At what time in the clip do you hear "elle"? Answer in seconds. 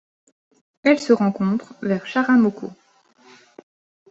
0.81-0.97